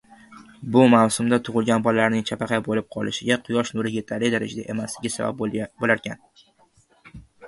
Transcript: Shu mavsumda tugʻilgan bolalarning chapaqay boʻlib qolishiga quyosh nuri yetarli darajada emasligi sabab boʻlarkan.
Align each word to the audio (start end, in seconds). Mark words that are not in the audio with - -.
Shu 0.75 0.83
mavsumda 0.91 1.37
tugʻilgan 1.49 1.83
bolalarning 1.87 2.23
chapaqay 2.29 2.61
boʻlib 2.67 2.87
qolishiga 2.95 3.37
quyosh 3.49 3.73
nuri 3.77 3.91
yetarli 3.97 4.31
darajada 4.37 4.65
emasligi 4.75 5.13
sabab 5.17 5.45
boʻlarkan. 5.85 6.19